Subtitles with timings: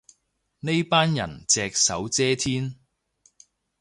[0.61, 2.75] 呢班人隻手遮天